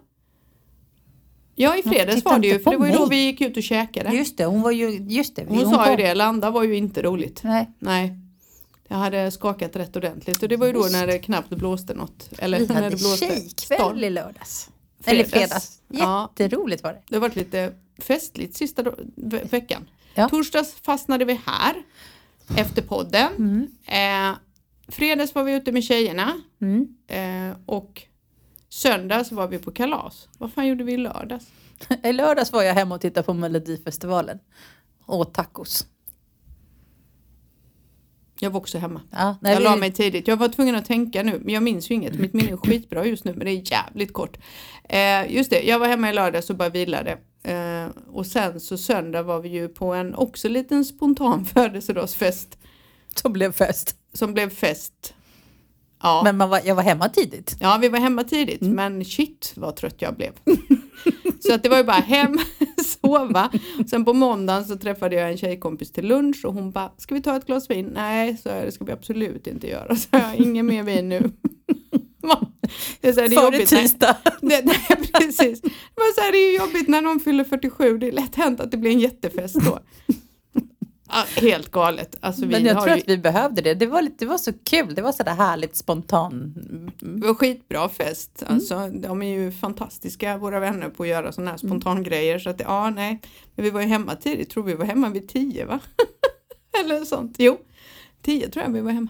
[1.56, 3.64] Ja i fredags var det ju, för det var ju då vi gick ut och
[3.64, 4.16] käkade.
[4.16, 5.46] Just det, hon var ju, just det.
[5.48, 7.44] Hon, sa ju kom- det, landa var ju inte roligt.
[7.44, 8.18] Nej, Nej.
[8.88, 11.94] Jag hade skakat rätt ordentligt och det var ju då Just när det knappt blåste
[11.94, 12.30] något.
[12.38, 13.98] Eller vi när hade det blåste tjejkväll storm.
[13.98, 14.70] i lördags.
[15.06, 15.82] Eller fredags.
[15.88, 16.32] Ja.
[16.38, 17.02] Jätteroligt var det.
[17.08, 18.84] Det har varit lite festligt sista
[19.52, 19.90] veckan.
[20.16, 20.30] Ja.
[20.30, 21.74] Torsdags fastnade vi här
[22.58, 23.28] efter podden.
[23.38, 23.68] Mm.
[23.86, 24.38] Eh,
[24.88, 26.88] fredags var vi ute med tjejerna Mm.
[27.08, 28.02] eh, och
[28.70, 30.28] söndags var vi på kalas.
[30.38, 31.46] Vad fan gjorde vi i lördags?
[32.04, 34.40] I lördags var jag hemma och tittade på Melodifestivalen.
[35.06, 35.86] Och åt tacos.
[38.44, 39.02] Jag var också hemma.
[39.12, 40.28] Ja, nej, jag vi- la mig tidigt.
[40.28, 42.14] Jag var tvungen att tänka nu, men jag minns ju inget.
[42.20, 44.38] Mitt minne är skitbra just nu, men det är jävligt kort.
[44.90, 47.12] Eh, just det, jag var hemma i lördags och bara vilade.
[47.44, 52.58] Eh, och sen så söndag var vi ju på en också liten spontan födelsedagsfest
[53.16, 53.96] Som blev fest.
[54.14, 55.14] som blev fest.
[56.04, 57.56] Ja, Men man var, jag var hemma tidigt.
[57.60, 60.32] ja vi var hemma tidigt, men shit vad trött jag blev.
[61.42, 62.40] så att det var ju bara hem,
[63.02, 63.52] sova.
[63.90, 67.22] Sen på måndagen så träffade jag en tjejkompis till lunch och hon bara, ska vi
[67.22, 67.92] ta ett glas vin?
[67.94, 69.96] Nej, så det ska vi absolut inte göra.
[69.96, 71.32] Så jag, ingen mer vin nu.
[73.02, 74.18] Det är, så här, det är Före jobbigt tisdag.
[74.42, 75.62] det, nej, precis.
[75.62, 78.36] Det, var så här, det är ju jobbigt när någon fyller 47, det är lätt
[78.36, 79.80] hänt att det blir en jättefest då.
[81.36, 82.16] Helt galet.
[82.20, 83.74] Alltså, Men jag har tror ju, att vi behövde det.
[83.74, 84.96] Det var, lite, det var så kul.
[84.96, 86.54] Det var sådär härligt spontan.
[87.00, 88.42] det var skitbra fest.
[88.42, 88.54] Mm.
[88.54, 92.40] Alltså, de är ju fantastiska våra vänner på att göra sådana här spontangrejer.
[92.40, 93.20] Så att, ja, nej.
[93.56, 95.80] Men vi var ju hemma tidigt, tror vi var hemma vid tio va?
[96.84, 97.36] Eller sånt.
[97.40, 97.58] Jo,
[98.22, 99.10] tio tror jag vi var hemma.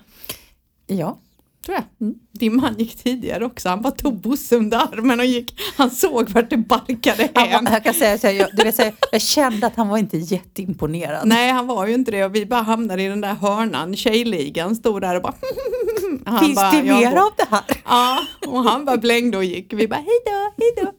[0.88, 1.20] Ja.
[1.66, 1.84] Tror jag.
[2.08, 2.16] Mm.
[2.32, 3.70] Din man gick tidigare också.
[3.70, 5.62] Han bara tog Bosse under armen och gick.
[5.78, 7.66] Han såg vart det barkade hem.
[7.72, 9.98] jag kan säga så här, jag, du vet, så här, jag kände att han var
[9.98, 11.28] inte jätteimponerad.
[11.28, 13.96] Nej, han var ju inte det och vi bara hamnade i den där hörnan.
[13.96, 15.34] Tjejligan stod där och bara...
[16.26, 17.64] Han Finns bara, det "Jag mer går." av det här?
[17.86, 19.74] Ja, och han bara blängde och gick.
[19.74, 20.92] Vi bara hej då, hej då.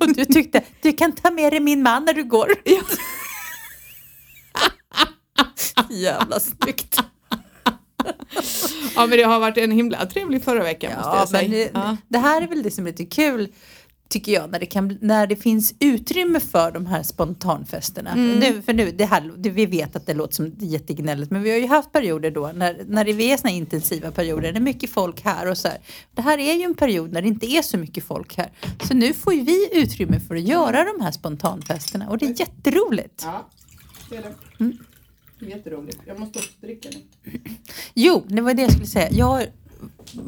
[0.06, 2.48] Och du tyckte, du kan ta med dig min man när du går.
[2.64, 2.80] Ja.
[5.90, 7.00] Jävla snyggt.
[8.94, 11.42] Ja, men det har varit en himla trevlig förra veckan måste Ja, jag säga.
[11.42, 11.96] men det, ja.
[12.08, 13.48] det här är väl det som är lite kul
[14.10, 18.10] tycker jag, när det, kan, när det finns utrymme för de här spontanfesterna.
[18.10, 18.38] Mm.
[18.38, 21.50] Nu, för nu, det här, det, vi vet att det låter som jättegnälligt, men vi
[21.50, 24.90] har ju haft perioder då när, när det är såna intensiva perioder, det är mycket
[24.90, 25.78] folk här och så här.
[26.14, 28.50] Det här är ju en period när det inte är så mycket folk här.
[28.88, 32.40] Så nu får ju vi utrymme för att göra de här spontanfesterna och det är
[32.40, 33.22] jätteroligt.
[33.24, 33.48] ja,
[34.10, 34.34] det är det.
[34.64, 34.78] Mm.
[35.40, 35.98] Jätteroligt.
[36.06, 37.40] Jag måste också dricka nu.
[37.94, 39.08] Jo, det var det jag skulle säga.
[39.10, 39.46] Jag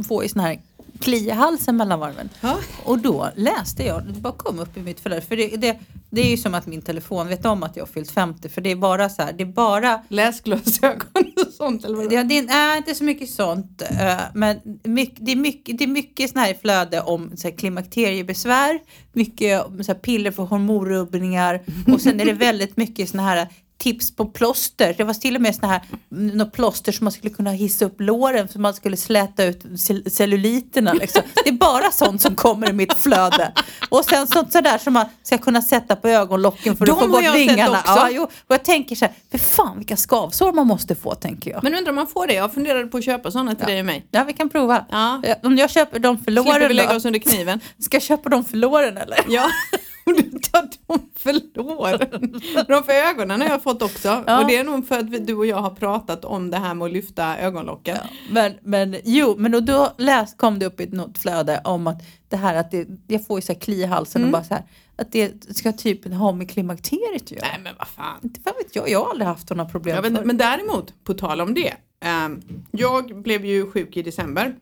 [0.09, 0.61] får ju sån här
[1.01, 2.29] klia i halsen mellan varven.
[2.41, 2.59] Ja.
[2.85, 5.79] Och då läste jag, det bara kom upp i mitt flöde, för det, det,
[6.11, 8.61] det är ju som att min telefon vet om att jag har fyllt 50 för
[8.61, 12.39] det är bara så här, det är bara Läsglasögon och sånt eller vad Ja, det
[12.39, 16.31] är äh, inte så mycket sånt, eh, men mycket, det är mycket, det är mycket
[16.31, 18.81] sån här flöde om så här, klimakteriebesvär,
[19.13, 23.49] mycket så här, piller för hormonrubbningar och sen är det väldigt mycket såna här
[23.83, 24.95] tips på plåster.
[24.99, 25.81] Det var till och med såna här
[26.13, 29.65] mm, något plåster som man skulle kunna hissa upp låren för man skulle släta ut
[29.65, 30.93] cell- celluliterna.
[30.93, 31.23] Liksom.
[31.45, 33.53] Det är bara sånt som kommer i mitt flöde.
[33.89, 37.09] Och sen sånt sådär som man ska kunna sätta på ögonlocken för De att få
[37.09, 37.71] bort vingarna.
[37.79, 37.93] också.
[37.93, 38.23] Ja, jo.
[38.23, 41.63] Och jag tänker så här, för fan vilka skavsår man måste få tänker jag.
[41.63, 42.35] Men undrar om man får det?
[42.35, 44.07] Jag funderade på att köpa sådana till dig och mig.
[44.11, 44.85] Ja, vi kan prova.
[44.91, 45.23] Ja.
[45.43, 47.61] Om jag köper dem för Slipper vi låren lägga oss under kniven?
[47.79, 49.19] Ska jag köpa dem för låren eller?
[49.29, 49.47] Ja,
[50.05, 52.41] och du tar dem för låren.
[52.69, 54.25] De för ögonen har jag fått också.
[54.27, 54.41] Ja.
[54.41, 56.75] Och det är nog för att vi, du och jag har pratat om det här
[56.75, 57.97] med att lyfta ögonlocken.
[58.03, 61.87] Ja, men, men jo, men och då läs, kom det upp i något flöde om
[61.87, 64.45] att det här att det, jag får ju så här kli i halsen och bara
[64.45, 64.63] så här
[64.97, 67.47] att det ska typ ha med klimakteriet att göra.
[67.53, 68.19] Nej men vad fan.
[68.23, 70.25] Inte vad vet jag, jag har aldrig haft några problem Ja, men, förr.
[70.25, 71.75] men däremot, på tal om det.
[72.05, 74.55] ehm, jag blev ju sjuk i december.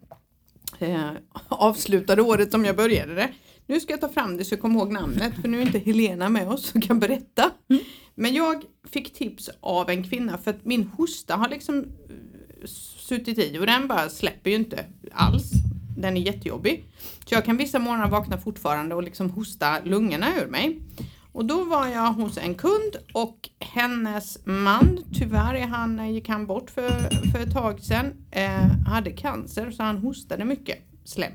[0.78, 1.00] Eh,
[1.48, 3.28] avslutade året som jag började det.
[3.70, 5.78] Nu ska jag ta fram det så jag kommer ihåg namnet för nu är inte
[5.78, 7.50] Helena med oss och kan berätta.
[8.14, 12.66] Men jag fick tips av en kvinna för att min hosta har liksom eh,
[12.98, 15.50] suttit i och den bara släpper ju inte alls.
[15.96, 16.84] Den är jättejobbig.
[16.98, 20.82] Så jag kan vissa morgnar vakna fortfarande och liksom hosta lungorna ur mig.
[21.32, 26.46] Och då var jag hos en kund och hennes man, tyvärr är han, gick han
[26.46, 26.90] bort för,
[27.32, 31.32] för ett tag sedan, eh, hade cancer så han hostade mycket slem.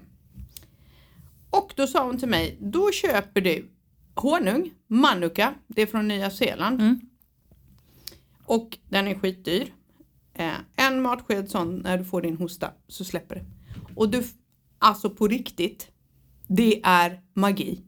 [1.57, 3.69] Och då sa hon till mig, då köper du
[4.15, 6.81] honung, manuka, det är från Nya Zeeland.
[6.81, 6.99] Mm.
[8.45, 9.73] Och den är skitdyr.
[10.33, 13.45] Eh, en matsked sån när du får din hosta så släpper det.
[13.95, 14.23] Och du,
[14.79, 15.87] alltså på riktigt,
[16.47, 17.81] det är magi.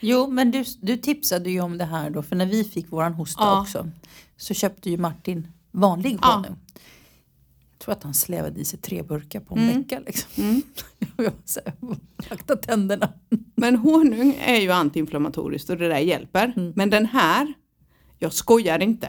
[0.00, 3.14] Jo, men du, du tipsade ju om det här då, för när vi fick våran
[3.14, 3.60] hosta Ja.
[3.60, 3.90] också
[4.36, 6.28] så köpte ju Martin vanlig Ja.
[6.28, 6.56] honung.
[6.74, 6.91] Jag
[7.84, 9.82] tror att han slävade i sig tre burkar på en Mm.
[9.82, 10.00] vecka.
[10.06, 10.44] Liksom.
[10.44, 10.62] Mm.
[11.16, 11.32] Jag
[12.30, 13.08] akta tänderna.
[13.54, 16.52] Men honung är ju antiinflammatoriskt och det där hjälper.
[16.56, 16.72] Mm.
[16.76, 17.52] Men den här,
[18.18, 19.08] jag skojar inte.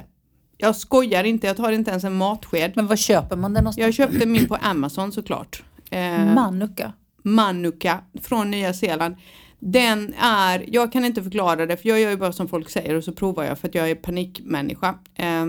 [0.58, 2.72] Jag skojar inte, jag tar inte ens en matsked.
[2.76, 3.86] Men var köper man den någonstans?
[3.86, 5.64] Jag köpte min på Amazon såklart.
[5.92, 6.94] Eh, Manuka.
[7.24, 9.16] Manuka från Nya Zeeland.
[9.60, 12.96] Den är, jag kan inte förklara det för jag gör ju bara som folk säger
[12.96, 14.96] och så provar jag för att jag är panikmänniska.
[15.16, 15.46] Eh,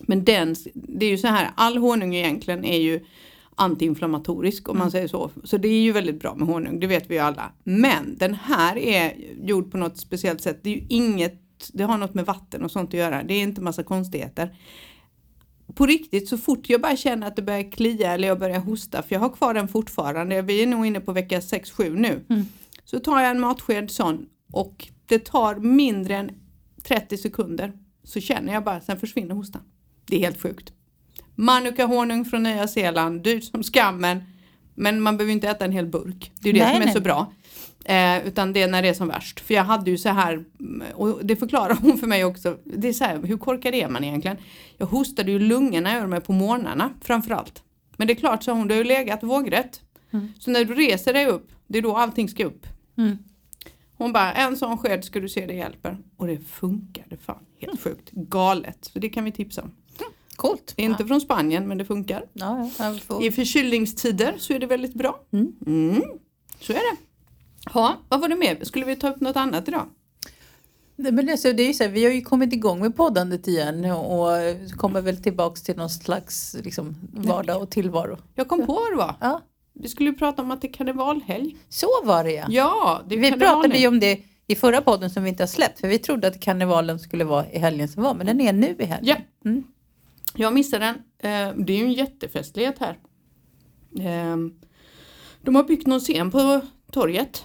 [0.00, 3.04] men den, det är ju så här, all honung egentligen är ju
[3.54, 5.30] antiinflammatorisk om man säger så.
[5.44, 7.52] Så det är ju väldigt bra med honung, det vet vi ju alla.
[7.64, 10.60] Men den här är gjord på något speciellt sätt.
[10.62, 11.40] Det är ju inget,
[11.72, 13.22] det har något med vatten och sånt att göra.
[13.22, 14.56] Det är inte massa konstigheter.
[15.74, 19.02] på riktigt så fort jag bara känner att det börjar klia eller jag börjar hosta,
[19.02, 22.44] för jag har kvar den fortfarande, vi är nog inne på vecka 6-7 nu, Mm.
[22.84, 26.30] så tar jag en matsked sån och det tar mindre än
[26.82, 27.72] 30 sekunder
[28.04, 29.62] så känner jag bara, sen försvinner hostan.
[30.06, 30.72] Det är helt sjukt.
[31.34, 34.22] Manuka honung från Nya Zeeland, dyrt som skammen,
[34.74, 36.32] men man behöver inte äta en hel burk.
[36.40, 36.94] Det är ju det Nej, som är nej.
[36.94, 37.32] så bra.
[37.84, 39.40] Eh, utan det är när det är som värst.
[39.40, 40.44] För jag hade ju så här,
[40.94, 44.04] och det förklarar hon för mig också, det är så här, hur korkad är man
[44.04, 44.36] egentligen?
[44.76, 47.62] Jag hostade ju lungorna ur mig på morgnarna framförallt.
[47.96, 49.80] Men det är klart, sa hon, du har ju legat vågrätt.
[50.12, 50.28] Mm.
[50.38, 52.66] Så när du reser dig upp, det är då allting ska upp.
[52.98, 53.18] Mm.
[53.96, 55.98] Hon bara, en sån sked ska du se det hjälper.
[56.16, 58.10] Och det funkade fan, helt sjukt.
[58.10, 58.78] Galet.
[58.92, 59.70] Så det kan vi tipsa om.
[60.36, 60.74] Coolt.
[60.76, 62.24] Inte från Spanien men det funkar.
[62.32, 63.24] Ja, ja, får...
[63.24, 65.20] I förkylningstider så är det väldigt bra.
[65.32, 65.52] Mm.
[65.66, 66.02] Mm,
[66.60, 66.96] så är det.
[67.74, 68.58] Ja, vad var det mer?
[68.64, 69.86] Skulle vi ta upp något annat idag?
[70.96, 73.84] Nej, men alltså, det är så här, vi har ju kommit igång med poddandet igen
[73.84, 74.28] och
[74.76, 78.18] kommer väl tillbaks till någon slags liksom, vardag och tillvaro.
[78.34, 79.14] Jag kom på vad det var.
[79.20, 79.40] Ja,
[79.74, 81.56] Vi skulle prata om att det är karnevalhelg.
[81.68, 82.46] så var det ja.
[82.48, 85.80] Ja, det Vi pratade ju om det i förra podden som vi inte har släppt
[85.80, 88.76] för vi trodde att karnevalen skulle vara i helgen som var men den är nu
[88.78, 89.16] i helgen.
[89.42, 89.64] Ja, Mm.
[90.36, 90.94] Jag missade den.
[91.18, 92.98] Eh, Det är ju en jättefestlighet här.
[94.00, 94.36] Eh,
[95.42, 96.60] De har byggt någon scen på
[96.92, 97.44] torget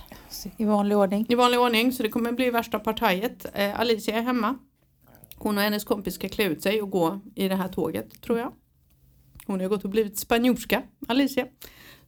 [0.57, 1.25] I vanlig ordning.
[1.29, 3.45] i vanlig ordning så det kommer bli värsta partajet.
[3.53, 4.57] Eh, Alicia är hemma.
[5.35, 8.39] Hon och hennes kompis ska klä ut sig och gå i det här tåget tror
[8.39, 8.53] jag.
[9.45, 11.47] Hon har gått och blivit spanjorska, Alicia.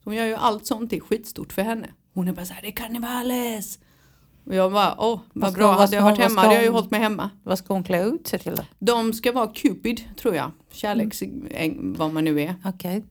[0.03, 1.89] Hon gör ju allt sånt, det är skitstort för henne.
[2.13, 3.79] Hon är bara såhär, det är karnevales!
[4.45, 6.53] Och jag bara, åh vad Vad bra, vad hade jag varit hon- hemma ska hade
[6.53, 7.29] jag ju hon- hållit mig hemma.
[7.43, 8.63] Vad ska hon klä ut sig till då?
[8.79, 12.55] De ska vara Cupid tror jag, kärleks, äng- vad man nu är.
[12.65, 13.03] Okej.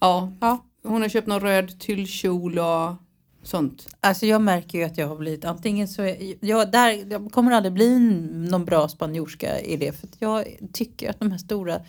[0.00, 0.64] Ja, Ja.
[0.84, 2.94] hon har köpt någon röd tyllkjol och
[3.42, 3.88] sånt.
[4.00, 7.52] Alltså jag märker ju att jag har blivit antingen så är, jag, där, jag kommer
[7.52, 7.98] aldrig bli
[8.50, 11.80] någon bra spanjorska i det för jag tycker att de här stora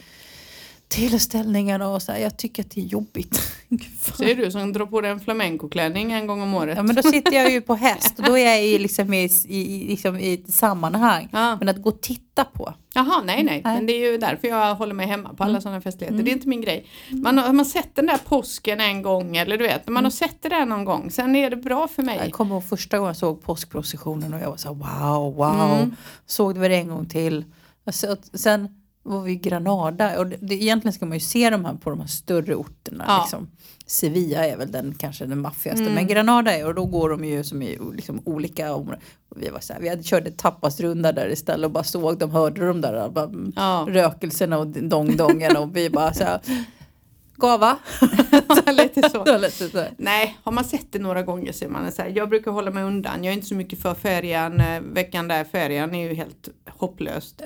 [0.96, 3.36] tillställningarna och så här, jag tycker att det är jobbigt.
[4.18, 6.78] Ser du som drar på dig en flamencoklänning en gång om året?
[6.78, 9.30] Ja men då sitter jag ju på häst och då är jag i, liksom i,
[9.48, 11.30] i, liksom i ett sammanhang.
[11.32, 11.56] Ja.
[11.60, 12.74] Men att gå och titta på.
[12.94, 13.76] Jaha, nej, nej, Nej.
[13.76, 15.62] men det är ju därför jag håller mig hemma på alla Mm.
[15.62, 16.14] sådana festligheter.
[16.16, 16.26] Mm.
[16.26, 16.86] Det är inte min grej.
[17.12, 20.04] Man har, har man sett den där påsken en gång eller du vet, man Mm.
[20.04, 22.20] har sett det där någon gång, sen är det bra för mig.
[22.24, 25.78] Jag kommer ihåg första gången jag såg påskprocessionen och jag var så här, wow, wow.
[25.78, 25.96] Mm.
[26.26, 27.46] Såg det väl en gång till.
[27.86, 28.70] Alltså, sen
[29.04, 31.90] var vi i Granada och det, det, egentligen ska man ju se de här på
[31.90, 33.04] de här större orterna.
[33.08, 33.22] Ja.
[33.22, 33.50] Liksom.
[33.86, 35.84] Sevilla är väl den kanske den maffigaste.
[35.84, 35.94] Mm.
[35.94, 39.02] Men Granada är och då går de ju som i liksom, olika områden.
[39.36, 42.32] Vi var så här, vi hade kört en tapasrunda där istället och bara såg dem,
[42.32, 46.40] hörde de där bara, Ja, rökelserna och dong-dongen och vi bara så här.
[47.36, 47.78] Gava.
[48.72, 49.38] lite så.
[49.38, 49.86] Lite så.
[49.98, 52.72] Nej, har man sett det några gånger så är man så här, jag brukar hålla
[52.72, 53.24] mig undan.
[53.24, 54.60] Jag är inte så mycket för färjan.
[54.60, 57.42] Eh, Veckan där färjan är ju helt hopplöst.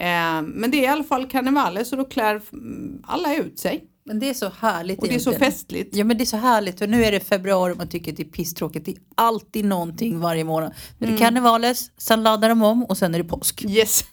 [0.00, 3.84] Eh, men det är i alla fall karnevaler så då klär mm, alla ut sig.
[4.04, 5.52] Men det är så härligt Och det är så egentligen.
[5.52, 5.96] festligt.
[5.96, 8.16] Ja men det är så härligt för nu är det februari och man tycker att
[8.16, 8.86] det är pisstråkigt.
[8.86, 10.74] Det är alltid någonting varje månad.
[10.98, 13.64] Nu är det karnevales, sen laddar de om och sen är det påsk.
[13.64, 14.04] Yes.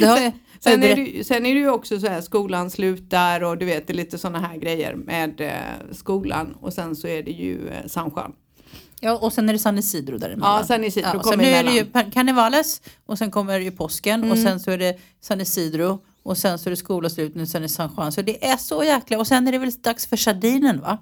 [0.00, 3.42] Det har jag, Sen är, det, sen är det ju också så här skolan slutar
[3.42, 7.08] och du vet det är lite sådana här grejer med eh, skolan och sen så
[7.08, 8.32] är det ju eh, San Juan.
[9.00, 10.56] Ja, och sen är det San Isidro däremellan.
[10.58, 14.20] Ja, San Isidro Ja, kommer nu är det ju karnevales och sen kommer ju påsken
[14.20, 14.42] och Mm.
[14.44, 17.68] sen så är det San Isidro och sen så är det skolavslutning och sen är
[17.68, 18.12] det San Juan.
[18.12, 20.98] Så det är så jäkla och sen är det väl dags för sardinen va?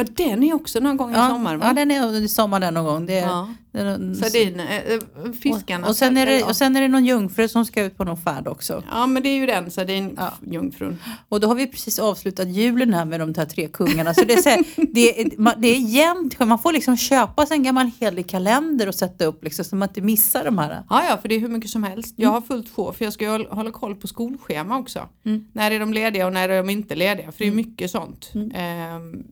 [0.00, 1.66] Ja den är också någon gång i Ja, sommar va?
[1.66, 3.06] ja den är i sommar den någon gång.
[3.06, 3.48] Det är, Ja.
[3.72, 5.84] det är, Sardin, eh, fiskarna.
[5.84, 6.46] och, och, sen är det, ja.
[6.46, 8.82] och sen är det någon jungfru som ska ut på någon färd också.
[8.92, 9.70] Ja men det är ju den Ja.
[9.70, 10.98] sardinjungfrun.
[11.28, 14.14] Och då har vi precis avslutat julen här med de här tre kungarna.
[14.14, 16.38] Så det är, så här, det, är, det är jämnt.
[16.38, 19.88] Man får liksom köpa sig en gammal helig kalender och sätta upp liksom, så man
[19.88, 20.82] inte missar de här.
[20.90, 22.14] Ja ja för det är hur mycket som helst.
[22.16, 25.08] Jag har fullt sjå för jag ska ju hålla- hålla koll på skolschema också.
[25.26, 25.44] Mm.
[25.52, 27.32] När är de lediga och när är de inte lediga?
[27.32, 28.30] För det är mycket sånt.
[28.34, 28.50] Mm.
[28.54, 29.22] Ehm,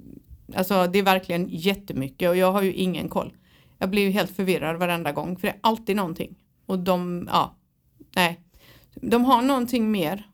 [0.54, 3.32] alltså det är verkligen jättemycket och jag har ju ingen koll.
[3.78, 6.34] Jag blir ju helt förvirrad varenda gång för det är alltid någonting.
[6.66, 7.56] Och de, ja,
[8.16, 8.40] nej.
[8.94, 10.26] De har någonting mer.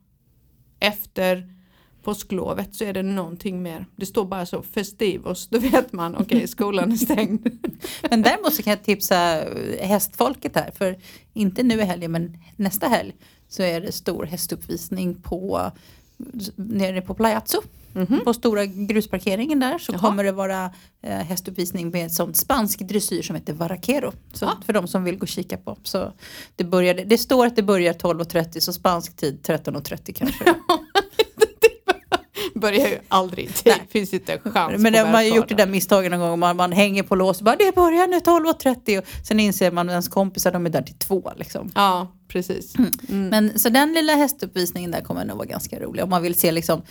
[0.81, 1.55] Efter
[2.03, 3.87] påsklovet så är det någonting mer.
[3.97, 7.61] Det står bara så festivos, då vet man okej skolan är stängd.
[8.11, 9.45] Men däremot så kan jag tipsa
[9.81, 10.71] hästfolket här.
[10.71, 10.99] För
[11.33, 13.13] inte nu i helgen men nästa helg
[13.49, 15.71] så är det stor hästuppvisning på
[16.57, 17.63] nere på Plajazzo.
[17.95, 18.21] Mhm.
[18.25, 20.01] På stora grusparkeringen där så Jaha.
[20.01, 20.71] kommer det vara
[21.03, 24.13] eh, hästuppvisning med sån spansk dressyr som heter Varakero.
[24.33, 24.57] Så Ah.
[24.67, 25.79] För de som vill gå och kika på.
[25.83, 26.13] Så
[26.57, 30.45] det, började, det står att det börjar 12.30 så spansk tid 13.30 kanske.
[32.73, 33.73] Börjar ju aldrig tid.
[33.79, 33.87] Nej.
[33.91, 36.39] Finns inte en chans Men det, man har ju gjort det där misstaget någon gång.
[36.39, 39.89] Man, man hänger på lås och bara det börjar nu 12.30 och sen inser man
[39.89, 41.73] att ens kompisar de är där till två liksom.
[41.75, 42.75] Ja, precis.
[43.09, 43.29] Mm.
[43.29, 46.05] Men, så den lilla hästuppvisningen där kommer nog vara ganska rolig.
[46.05, 46.83] Om man vill se liksom,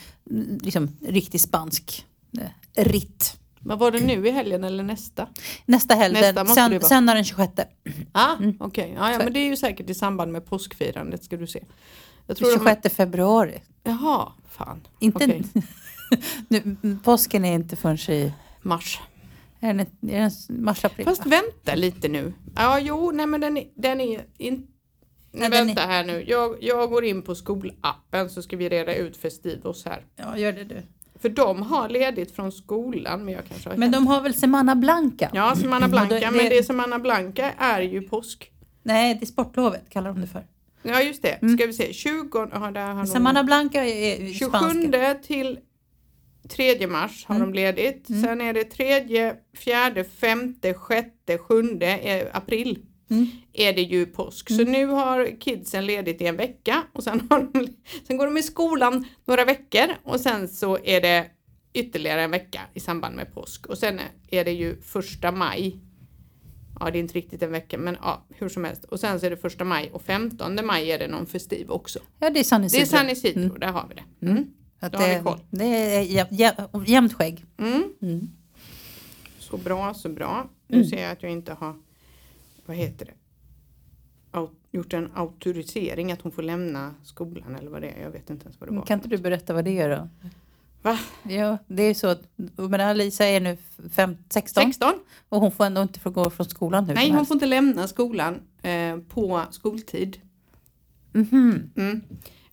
[0.62, 2.06] liksom riktig spansk
[2.76, 3.38] eh, ritt.
[3.66, 5.28] Vad var det nu i helgen eller nästa?
[5.66, 6.82] Nästa helg, Nästa den- det sen, vara.
[6.82, 7.54] söndag den 26.
[8.12, 11.38] Ah, Okej, ja, ja, Så- men det är ju säkert i samband med påskfirandet ska
[11.38, 11.64] du se.
[12.28, 13.62] Jag tror de- 26 februari.
[13.84, 14.88] Jaha, fan.
[15.00, 15.44] Inte, Okej.
[16.48, 19.00] nu, påsken är inte förrän i Mars.
[19.60, 20.32] är den, är den
[20.64, 21.06] mars, april.
[21.06, 22.34] Fast vänta lite nu.
[22.56, 24.68] Ja, jo, nej men den är, den är inte...
[25.32, 26.24] Den vänta här nu.
[26.28, 30.06] Jag, jag går in på skolappen så ska vi reda ut Festivos här.
[30.16, 30.82] Ja, gör det du.
[31.20, 34.76] För de har ledigt från skolan men jag kanske har Men de har väl Semana
[34.76, 35.30] Blanca?
[35.34, 38.52] Ja, Semana Och Blanca, det- men det Semana Blanca är ju påsk.
[38.84, 40.46] Nej, det är sportlovet kallar de det för.
[40.84, 41.30] Ja, just det.
[41.42, 41.58] Mm.
[41.58, 41.94] Ska vi se.
[41.94, 42.48] 20...
[42.52, 45.14] Ja, där har Semana Blanca är, är 27 spanska.
[45.14, 45.60] till
[46.50, 47.52] 3 mars har Mm.
[47.52, 48.08] de ledigt.
[48.08, 52.80] Sen är det 3, 4, 5, 6, 7 är april.
[53.10, 53.28] Mm.
[53.54, 54.50] Är det ju påsk.
[54.50, 57.68] Så nu har kidsen ledigt i en vecka och sen, de,
[58.08, 61.26] sen går de i skolan några veckor och sen så är det
[61.74, 63.66] ytterligare en vecka i samband med påsk.
[63.66, 64.00] Och sen
[64.32, 65.80] är det ju första maj.
[66.86, 68.84] Ja, det är inte riktigt en vecka, men ja, hur som helst.
[68.84, 72.00] Och sen så är det första maj och 15 maj är det någon festiv också.
[72.20, 72.86] Ja, det är San Det är Isidro.
[72.98, 74.26] San Isidro, där har vi det.
[74.32, 74.46] Mm.
[74.80, 75.40] Att Då har vi det, koll.
[75.50, 76.56] det är jä, jä,
[76.88, 77.46] jämnt skägg.
[77.58, 77.84] Mm.
[78.02, 78.30] Mm.
[79.40, 80.50] Så bra, så bra.
[80.68, 80.90] Nu Mm.
[80.90, 81.76] ser jag att jag inte har,
[82.66, 83.14] vad heter det,
[84.38, 88.02] Au- gjort en auktorisering att hon får lämna skolan eller vad det är.
[88.02, 88.86] Jag vet inte ens vad det var.
[88.86, 90.10] Kan inte du berätta vad det är då?
[90.84, 91.00] Va?
[91.24, 92.22] Ja, det är så att
[92.58, 93.58] men Alisa är nu
[93.96, 94.94] fem, 16 16?
[95.30, 97.28] och hon får ändå inte få gå från skolan hur Nej, hon helst.
[97.28, 100.18] får inte lämna skolan eh, på skoltid.
[101.14, 101.72] Mhm.
[101.78, 102.02] Mm.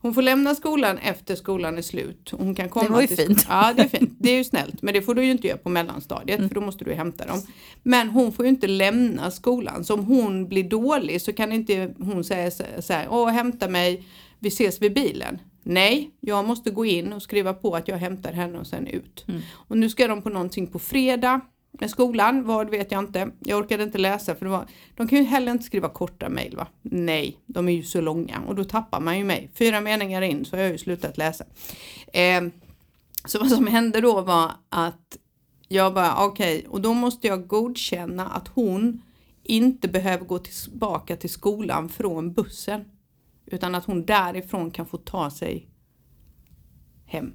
[0.02, 2.30] Hon får lämna skolan efter skolan är slut.
[2.38, 3.46] Hon kan komma Det var ju fint.
[3.48, 4.12] Ja, det är fint.
[4.18, 4.82] Det är ju snällt.
[4.82, 6.48] Men det får du ju inte göra på mellanstadiet Mm.
[6.48, 7.42] för då måste du hämta dem.
[7.82, 9.84] Men hon får ju inte lämna skolan.
[9.84, 14.04] Så om hon blir dålig så kan inte hon säga så här, åh hämta mig,
[14.38, 15.38] vi ses vid bilen.
[15.62, 19.24] Nej, jag måste gå in och skriva på att jag hämtar henne och sen ut.
[19.28, 19.40] Mm.
[19.52, 21.40] Och nu ska de på någonting på fredag
[21.72, 23.30] med skolan, vad vet jag inte.
[23.40, 26.56] Jag orkade inte läsa för det var, de kan ju heller inte skriva korta mejl
[26.56, 26.66] va?
[26.82, 29.50] Nej, de är ju så långa och då tappar man ju mig.
[29.54, 31.44] Fyra meningar in så har jag ju slutat läsa.
[32.12, 32.42] Eh,
[33.24, 35.16] så vad som hände då var att
[35.68, 39.02] jag bara okej, och då måste jag godkänna att hon
[39.42, 42.84] inte behöver gå tillbaka till skolan från bussen.
[43.50, 45.68] Utan att hon därifrån kan få ta sig
[47.06, 47.32] hem.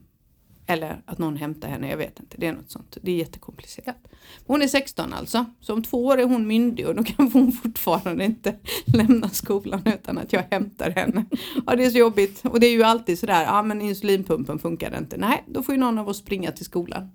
[0.67, 2.37] Eller att någon hämtar henne, jag vet inte.
[2.37, 2.97] Det är något sånt.
[3.01, 4.07] Det är jättekomplicerat.
[4.45, 5.45] Hon är 16 alltså.
[5.61, 9.81] Så om två år är hon myndig och då kan hon fortfarande inte lämna skolan
[9.85, 11.25] utan att jag hämtar henne.
[11.65, 12.45] Ja, det är så jobbigt.
[12.45, 15.17] Och det är ju alltid sådär, ja men insulinpumpen funkar inte.
[15.17, 17.09] Nej, då får ju någon av oss springa till skolan.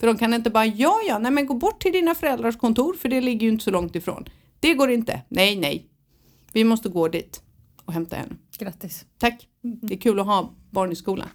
[0.00, 2.94] För de kan inte bara, ja ja, nej men gå bort till dina föräldrars kontor
[2.94, 4.24] för det ligger ju inte så långt ifrån.
[4.60, 5.20] Det går inte.
[5.28, 5.86] Nej, nej.
[6.52, 7.42] Vi måste gå dit
[7.88, 8.38] och hämta en.
[8.58, 9.04] Grattis.
[9.20, 9.46] Tack.
[9.62, 11.28] Det är kul att ha barn i skolan.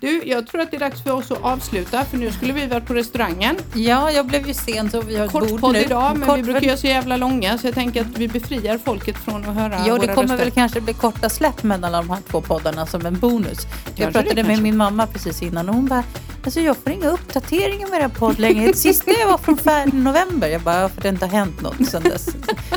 [0.00, 2.66] Du, jag tror att det är dags för oss att avsluta för nu skulle vi
[2.66, 3.56] varit på restaurangen.
[3.74, 5.80] Ja, jag blev ju sen så vi har ett Kort bord podd nu.
[5.80, 8.78] idag men Kort vi brukar göra så jävla långa så jag tänker att vi befriar
[8.78, 10.36] folket från att höra Ja, det kommer röster.
[10.36, 13.58] väl kanske bli korta släpp mellan de här två poddarna som en bonus.
[13.94, 14.62] Jag det pratade med kanske.
[14.62, 16.04] min mamma precis innan och hon bara,
[16.44, 18.66] alltså jag får inga uppdateringar med era podd längre.
[18.66, 20.48] Det sista jag var från 4 november.
[20.48, 22.26] Jag bara, "Ja, för det inte har hänt något sedan dess.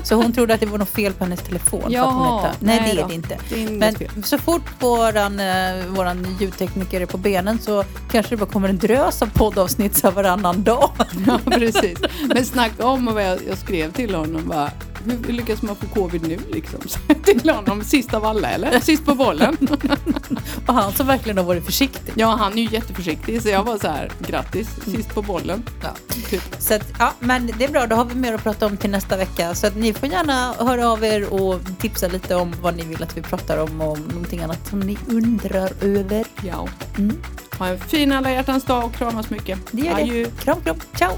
[0.04, 1.82] Så hon trodde att det var något fel på hennes telefon.
[1.86, 3.38] inte, nej, nej det är det inte.
[3.50, 8.36] Det är inget men så fort våran, eh, våran ljudtekniker är på benen så kanske
[8.36, 10.90] det bara kommer en drös av poddavsnitt så varannan dag.
[11.28, 11.98] Ja, precis.
[12.34, 14.72] Men snacka om vad jag, jag skrev till honom bara,
[15.12, 16.80] hur lyckas man få covid nu liksom?
[16.88, 18.80] Så till honom, sist av alla eller?
[18.80, 19.58] Sist på bollen.
[20.68, 22.14] Och han som verkligen har varit försiktig.
[22.16, 25.64] Ja, han är ju jätteförsiktig så jag var så här, grattis, sist på bollen.
[25.84, 25.90] Ja.
[26.30, 26.56] Typ.
[26.60, 28.90] Så att, ja, men det är bra, då har vi mer att prata om till
[28.90, 29.56] nästa vecka.
[29.56, 33.04] Så att ni får gärna höra av er och tipsa lite om vad ni vill
[33.04, 36.26] att vi pratar om och om någonting annat som ni undrar över.
[36.44, 36.68] Ja.
[36.98, 37.18] Mm.
[37.60, 39.60] Ha en fin alla hjärtans dag och kramas mycket.
[39.72, 40.24] Det gör Adjö.
[40.24, 40.44] det.
[40.44, 40.78] Kram, kram.
[40.98, 41.18] Ciao!